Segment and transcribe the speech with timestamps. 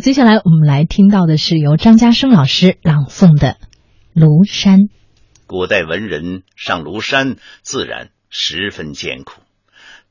[0.00, 3.56] 接下来我们来听到的是由张家生老师朗诵的
[4.20, 4.80] 《庐山》。
[5.46, 9.40] 古代文人上庐山，自然十分艰苦。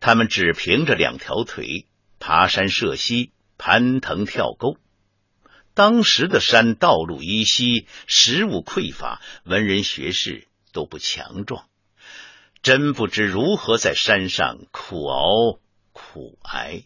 [0.00, 1.86] 他们只凭着两条腿，
[2.18, 4.76] 爬山涉溪，攀藤跳沟。
[5.74, 11.64] 当时的山道路依稀，食物匮乏，文人学士都不强壮，
[12.62, 15.58] 真不知如何在山上苦熬
[15.92, 16.84] 苦挨。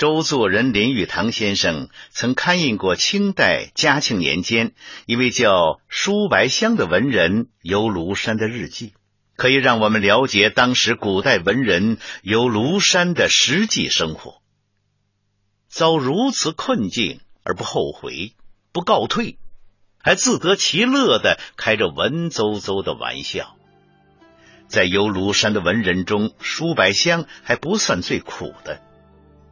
[0.00, 4.72] 周作人林语堂先生曾刊印过清代嘉庆年间
[5.04, 8.94] 一位叫舒白香的文人游庐山的日记，
[9.36, 14.40] 可以让我们了解当时古代文人游庐山的实际生活。
[15.68, 18.32] 遭如此困境而不后悔、
[18.72, 19.36] 不告退，
[19.98, 23.54] 还自得其乐的开着文绉绉的玩笑。
[24.66, 28.80] 在游庐山的文人中，舒白香还不算最苦的。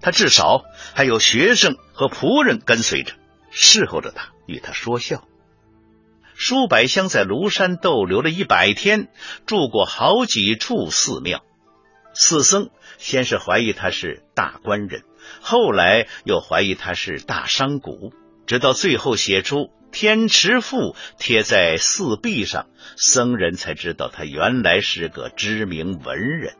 [0.00, 3.14] 他至少还有学生和仆人跟随着，
[3.50, 5.24] 侍候着他，与他说笑。
[6.34, 9.08] 舒百香在庐山逗留了一百天，
[9.44, 11.42] 住过好几处寺庙。
[12.14, 15.02] 寺僧先是怀疑他是大官人，
[15.40, 18.12] 后来又怀疑他是大商贾，
[18.46, 19.56] 直到最后写出
[19.90, 20.76] 《天池赋》
[21.18, 26.54] 贴在寺壁上，僧人才知道他原来是个知名文人。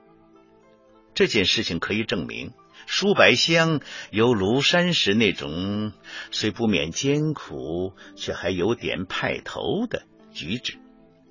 [1.15, 2.53] 这件事情可以证明。
[2.91, 5.93] 舒白香游庐山时那种
[6.31, 10.79] 虽不免艰苦，却还有点派头的举止，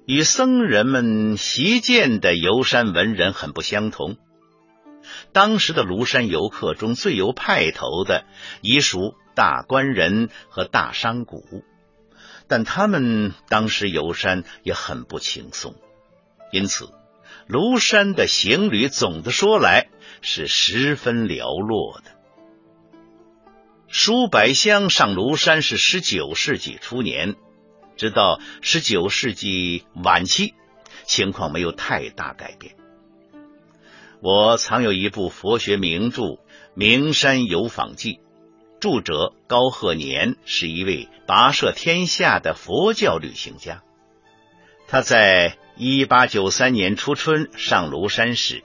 [0.05, 4.17] 与僧人们习见的游山文人很不相同。
[5.33, 8.25] 当时的庐山游客中最有派头的，
[8.61, 11.41] 已属大官人和大商贾，
[12.47, 15.73] 但他们当时游山也很不轻松，
[16.51, 16.87] 因此。
[17.49, 19.87] 庐山的行旅，总的说来
[20.21, 22.11] 是十分寥落的。
[23.87, 27.35] 舒百香上庐山是十九世纪初年，
[27.95, 30.53] 直到十九世纪晚期，
[31.05, 32.75] 情况没有太大改变。
[34.21, 36.21] 我藏有一部佛学名著
[36.73, 38.13] 《名山游访记》，
[38.79, 43.83] 著者高鹤年是一位跋涉天下的佛教旅行家，
[44.87, 45.57] 他在。
[45.79, 48.63] 一八九三年初春上庐山时，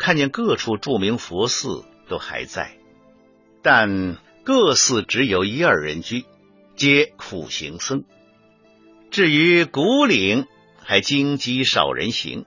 [0.00, 2.78] 看见各处著名佛寺都还在，
[3.62, 6.24] 但各寺只有一二人居，
[6.74, 8.04] 皆苦行僧。
[9.10, 10.46] 至于古岭，
[10.82, 12.46] 还荆棘少人行。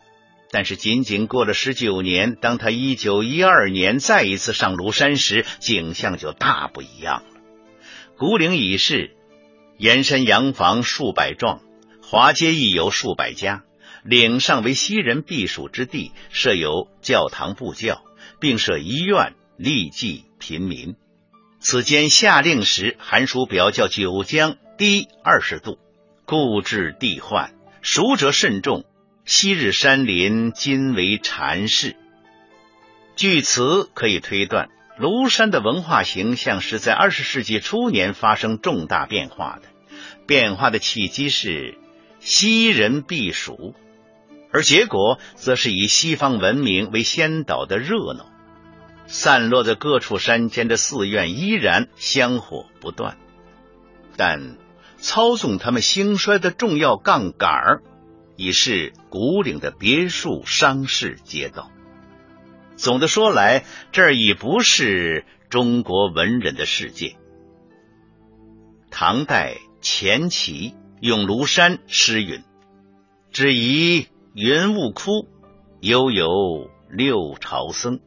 [0.49, 7.39] 但是仅仅过了十九年，当他一九一二年再一次上庐山时，景象就大不一样了。
[8.17, 9.15] 古岭已逝，
[9.77, 11.59] 岩山洋房数百幢，
[12.01, 13.63] 华街亦有数百家。
[14.03, 18.03] 岭上为西人避暑之地，设有教堂布教，
[18.39, 20.95] 并设医院，利济贫民。
[21.59, 25.77] 此间夏令时，寒暑表较九江低二十度，
[26.25, 28.83] 故治地患，暑者甚重。
[29.25, 31.95] 昔日山林，今为禅室。
[33.15, 34.67] 据此可以推断，
[34.99, 39.69] 庐山的文化形象是在二十世纪初年发生重大变化的。
[40.27, 41.77] 变化的契机是
[42.19, 43.73] 西人避暑。
[44.53, 48.27] 而结果则是以西方文明为先导的热闹，
[49.07, 53.17] 散落在各处山间的寺院依然香火不断，
[54.15, 54.57] 但
[54.99, 57.81] 操纵他们兴衰的重要杠杆儿
[58.35, 61.71] 已是古岭的别墅、商市、街道。
[62.75, 67.15] 总的说来，这儿已不是中国文人的世界。
[68.91, 72.43] 唐代钱琦用庐山诗云
[73.33, 74.05] ：“只疑。”
[74.35, 75.27] 云雾窟，
[75.79, 76.27] 悠悠
[76.89, 77.99] 六朝僧。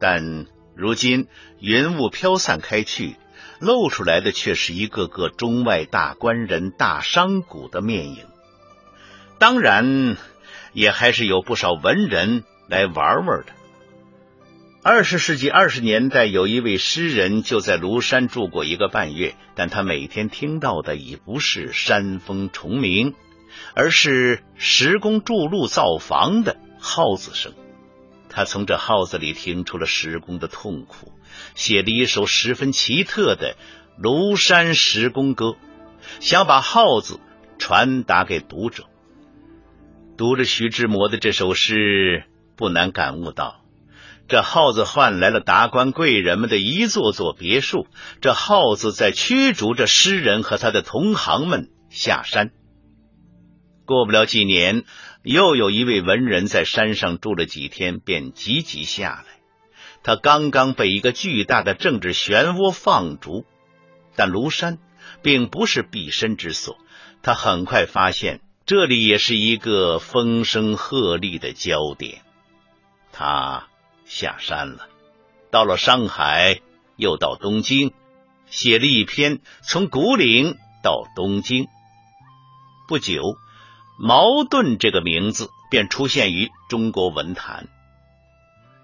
[0.00, 1.26] 但如今
[1.60, 3.16] 云雾飘散开去，
[3.60, 8.24] 露出来的却是一个个中外大官人、大商贾的面影。
[9.38, 10.16] 当然，
[10.72, 13.52] 也还是有不少文人来玩玩的。
[14.82, 23.12] 二十世纪二十年代，有一位诗人就在庐山住过一个半月，但他每天听到的已不是山峰虫鸣。
[23.74, 27.52] 而是石工筑路造房的号子声，
[28.28, 31.12] 他从这号子里听出了石工的痛苦，
[31.54, 33.56] 写了一首十分奇特的
[34.02, 35.46] 《庐山石工歌》，
[36.20, 37.20] 想把号子
[37.58, 38.84] 传达给读者。
[40.16, 42.24] 读着徐志摩的这首诗，
[42.56, 43.60] 不难感悟到，
[44.28, 47.86] 这号子换来了达官贵人们的一座座别墅，
[48.20, 52.50] 这号子在驱逐着诗人和他的同行们下山。
[53.88, 54.84] 过不了几年，
[55.22, 59.38] 又有一位文人在山上住了几天，便急急下来。
[60.02, 63.46] 他刚刚被一个巨大的政治漩涡放逐，
[64.14, 64.78] 但庐山
[65.22, 66.76] 并不是避身之所。
[67.22, 72.20] 他很快发现，这里也是一个风声鹤唳的焦点。
[73.10, 73.68] 他
[74.04, 74.86] 下山了，
[75.50, 76.60] 到了上海，
[76.96, 77.94] 又到东京，
[78.50, 81.64] 写了一篇《从古岭到东京》。
[82.86, 83.36] 不久，
[83.98, 87.68] 茅盾这个名字便出现于中国文坛。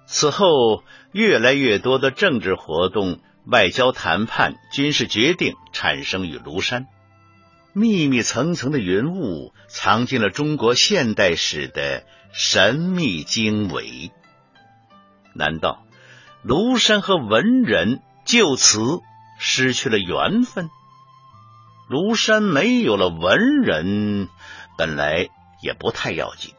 [0.06, 0.82] 此后，
[1.12, 6.87] 越来越多的政治活动、外交谈判、军事决定产生于庐山。
[7.72, 14.11] 密密层层的云雾，藏进了中国现代史的神秘经纬。
[15.32, 15.84] 难道
[16.44, 19.00] 庐山和文人就此
[19.38, 20.70] 失去了缘分？
[21.90, 24.28] 庐山没有了文人，
[24.76, 25.29] 本来
[25.62, 26.55] 也不太要紧，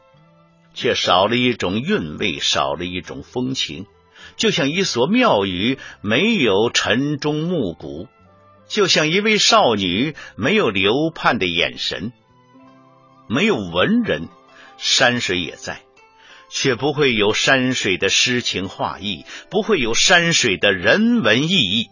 [0.74, 3.86] 却少了一种韵味，少了一种风情，
[4.36, 8.08] 就像一所庙宇没有晨钟暮鼓。
[8.68, 12.12] 就像一位少女没有流盼的眼神，
[13.28, 14.28] 没有文人，
[14.76, 15.82] 山水也在，
[16.50, 21.90] 却不会有山水的诗情画意，不会有山水的人文意义。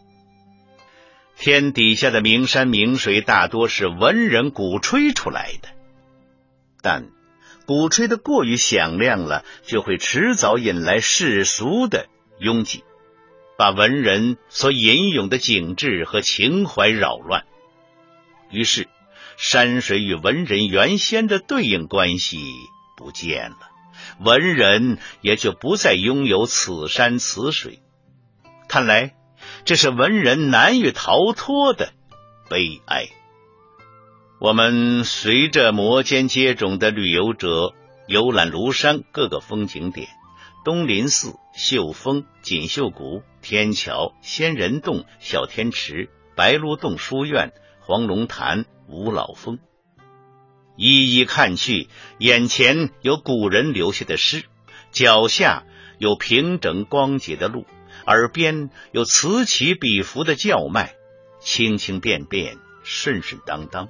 [1.38, 5.68] 天底下的名山名水大多是文人鼓吹出来的，
[6.84, 7.08] 但
[7.66, 12.08] 鼓吹的过于响亮了，就会迟早引来世俗的
[12.38, 12.84] 拥挤。
[13.56, 17.44] 把文人所吟咏的景致和情怀扰乱，
[18.50, 18.88] 于是
[19.36, 22.36] 山水与文人原先的对应关系
[22.96, 23.70] 不见了，
[24.18, 27.80] 文人也就不再拥有此山此水。
[28.68, 29.14] 看来
[29.64, 31.92] 这是文人难以逃脱的
[32.50, 33.08] 悲哀。
[34.44, 37.72] 我们随着摩肩接踵的旅游者
[38.06, 40.08] 游览庐山各个风景点。
[40.66, 49.60] 东林寺、秀峰、锦绣谷、天桥、仙人洞、小天池、白鹿洞书院、黄龙潭、五老峰，
[50.76, 51.88] 一一看去，
[52.18, 54.44] 眼前有古人留下的诗，
[54.90, 55.64] 脚下
[55.96, 57.64] 有平整光洁的路，
[58.06, 60.92] 耳边有此起彼伏的叫卖，
[61.40, 63.88] 轻轻便便，顺顺当当。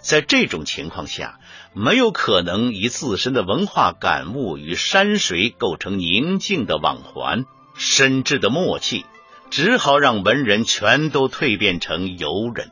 [0.00, 1.38] 在这种情况下，
[1.74, 7.44] 没有可能以自身的文化感悟与山水构成宁静的网环、
[7.76, 9.04] 深挚的默契，
[9.50, 12.70] 只好让文人全都蜕变成游人。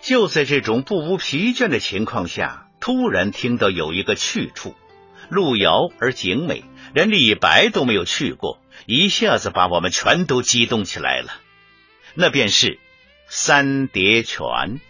[0.00, 4.76] 就在这种不无疲倦的情况下，突然听到有一个去处，
[5.28, 11.32] 路遥而景美，连李白都没有去过，一下子把我们全都激动起来了。
[12.14, 12.78] 那便是
[13.26, 14.80] 三叠泉。